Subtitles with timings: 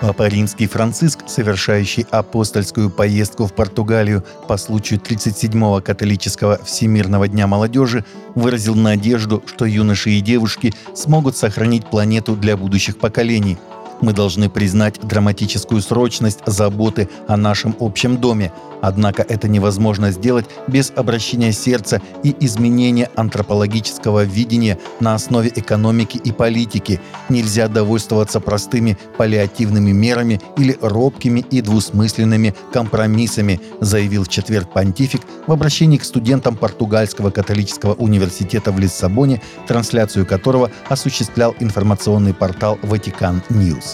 [0.00, 8.06] Папа Римский Франциск, совершающий апостольскую поездку в Португалию по случаю 37-го католического Всемирного дня молодежи,
[8.34, 13.58] выразил надежду, что юноши и девушки смогут сохранить планету для будущих поколений–
[14.00, 20.92] мы должны признать драматическую срочность заботы о нашем общем доме, однако это невозможно сделать без
[20.94, 27.00] обращения сердца и изменения антропологического видения на основе экономики и политики.
[27.28, 35.52] Нельзя довольствоваться простыми паллиативными мерами или робкими и двусмысленными компромиссами, заявил в четверг понтифик в
[35.52, 43.89] обращении к студентам Португальского католического университета в Лиссабоне, трансляцию которого осуществлял информационный портал «Ватикан Ньюс».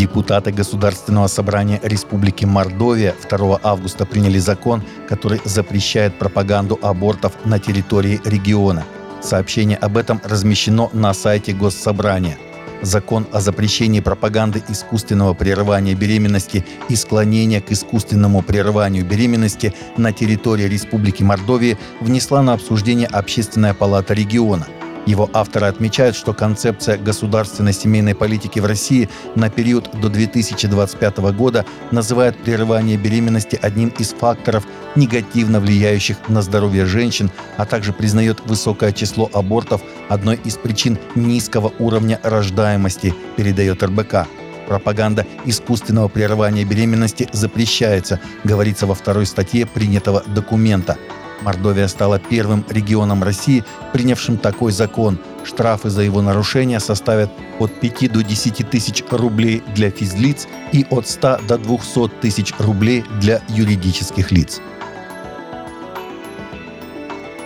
[0.00, 8.18] Депутаты Государственного собрания Республики Мордовия 2 августа приняли закон, который запрещает пропаганду абортов на территории
[8.24, 8.86] региона.
[9.20, 12.38] Сообщение об этом размещено на сайте Госсобрания.
[12.80, 20.64] Закон о запрещении пропаганды искусственного прерывания беременности и склонения к искусственному прерыванию беременности на территории
[20.64, 24.66] Республики Мордовия внесла на обсуждение Общественная палата региона–
[25.10, 31.64] его авторы отмечают, что концепция государственной семейной политики в России на период до 2025 года
[31.90, 38.92] называет прерывание беременности одним из факторов, негативно влияющих на здоровье женщин, а также признает высокое
[38.92, 44.26] число абортов одной из причин низкого уровня рождаемости, передает РБК.
[44.68, 50.96] Пропаганда искусственного прерывания беременности запрещается, говорится во второй статье принятого документа–
[51.42, 55.18] Мордовия стала первым регионом России, принявшим такой закон.
[55.44, 61.08] Штрафы за его нарушение составят от 5 до 10 тысяч рублей для физлиц и от
[61.08, 64.60] 100 до 200 тысяч рублей для юридических лиц.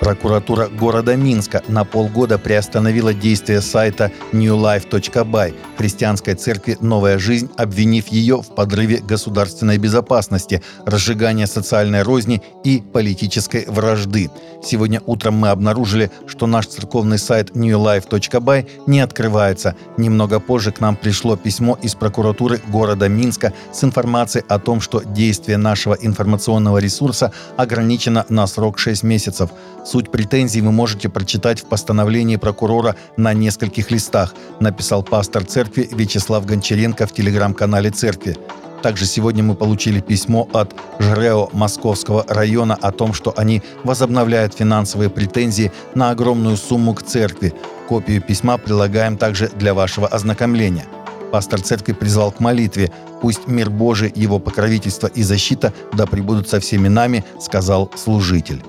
[0.05, 8.43] Прокуратура города Минска на полгода приостановила действие сайта newlife.by христианской церкви «Новая жизнь», обвинив ее
[8.43, 14.31] в подрыве государственной безопасности, разжигании социальной розни и политической вражды.
[14.63, 19.75] Сегодня утром мы обнаружили, что наш церковный сайт newlife.by не открывается.
[19.97, 25.03] Немного позже к нам пришло письмо из прокуратуры города Минска с информацией о том, что
[25.03, 29.49] действие нашего информационного ресурса ограничено на срок 6 месяцев.
[29.95, 36.45] Суть претензий вы можете прочитать в постановлении прокурора на нескольких листах, написал пастор церкви Вячеслав
[36.45, 38.37] Гончаренко в телеграм-канале церкви.
[38.83, 45.11] Также сегодня мы получили письмо от ЖРЭО Московского района о том, что они возобновляют финансовые
[45.11, 47.55] претензии на огромную сумму к церкви.
[47.89, 50.87] Копию письма прилагаем также для вашего ознакомления.
[51.31, 52.91] Пастор церкви призвал к молитве.
[53.23, 58.61] «Пусть мир Божий, его покровительство и защита да пребудут со всеми нами», сказал служитель.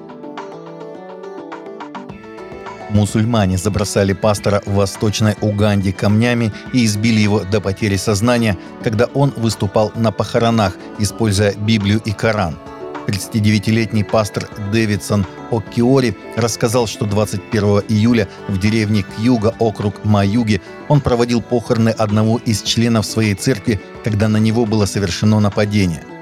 [2.96, 9.34] Мусульмане забросали пастора в Восточной Уганде камнями и избили его до потери сознания, когда он
[9.36, 12.58] выступал на похоронах, используя Библию и Коран.
[13.06, 21.42] 39-летний пастор Дэвидсон Оккиори рассказал, что 21 июля в деревне Кьюга, округ Маюги, он проводил
[21.42, 26.04] похороны одного из членов своей церкви, когда на него было совершено нападение–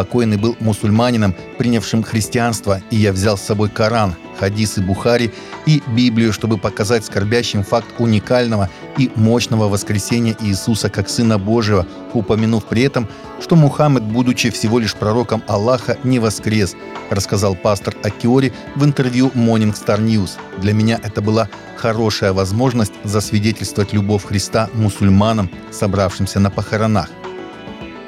[0.00, 5.30] Покойный был мусульманином, принявшим христианство, и я взял с собой Коран, хадисы Бухари
[5.66, 12.64] и Библию, чтобы показать скорбящим факт уникального и мощного воскресения Иисуса как Сына Божьего, упомянув
[12.64, 13.08] при этом,
[13.42, 16.76] что Мухаммед, будучи всего лишь пророком Аллаха, не воскрес,
[17.10, 20.30] рассказал пастор Акиори в интервью Morning Star News.
[20.62, 27.10] Для меня это была хорошая возможность засвидетельствовать любовь Христа мусульманам, собравшимся на похоронах.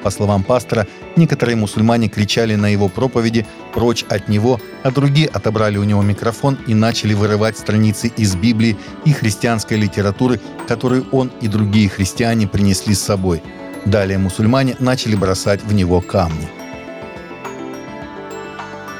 [0.02, 0.86] По словам пастора,
[1.16, 6.58] некоторые мусульмане кричали на его проповеди «прочь от него», а другие отобрали у него микрофон
[6.66, 12.94] и начали вырывать страницы из Библии и христианской литературы, которую он и другие христиане принесли
[12.94, 13.42] с собой.
[13.84, 16.61] Далее мусульмане начали бросать в него камни.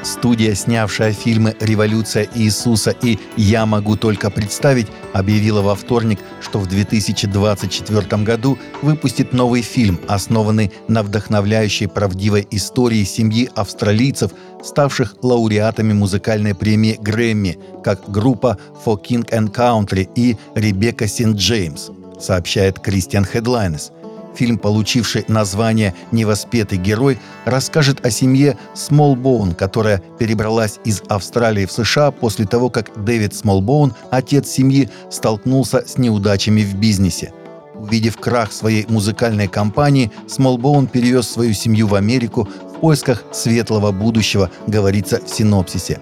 [0.03, 6.67] Студия, снявшая фильмы «Революция Иисуса» и «Я могу только представить», объявила во вторник, что в
[6.67, 16.53] 2024 году выпустит новый фильм, основанный на вдохновляющей правдивой истории семьи австралийцев, ставших лауреатами музыкальной
[16.53, 21.89] премии Грэмми, как группа For King and Country и Ребекка Сент-Джеймс,
[22.19, 23.91] сообщает Кристиан Хедлайнес–
[24.35, 32.11] Фильм, получивший название «Невоспетый герой», расскажет о семье Смолбоун, которая перебралась из Австралии в США
[32.11, 37.33] после того, как Дэвид Смолбоун, отец семьи, столкнулся с неудачами в бизнесе.
[37.75, 44.49] Увидев крах своей музыкальной компании, Смолбоун перевез свою семью в Америку в поисках светлого будущего,
[44.67, 45.99] говорится в синопсисе.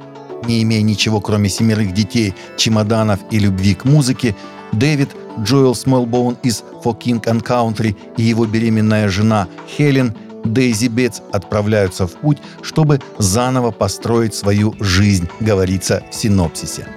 [0.47, 4.35] Не имея ничего, кроме семерых детей, чемоданов и любви к музыке,
[4.71, 5.09] Дэвид,
[5.39, 12.07] Джоэл Смолбоун из For King and Country и его беременная жена Хелен Дейзи Бетс отправляются
[12.07, 16.87] в путь, чтобы заново построить свою жизнь, говорится в синопсисе.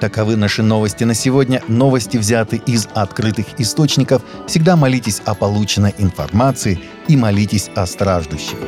[0.00, 1.62] Таковы наши новости на сегодня.
[1.68, 4.22] Новости взяты из открытых источников.
[4.48, 8.58] Всегда молитесь о полученной информации и молитесь о страждущих.